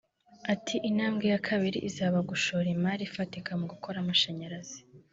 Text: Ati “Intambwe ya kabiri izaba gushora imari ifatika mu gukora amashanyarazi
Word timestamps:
Ati 0.53 0.75
“Intambwe 0.89 1.25
ya 1.33 1.39
kabiri 1.47 1.77
izaba 1.89 2.19
gushora 2.29 2.67
imari 2.75 3.01
ifatika 3.09 3.51
mu 3.59 3.65
gukora 3.71 3.97
amashanyarazi 3.99 4.79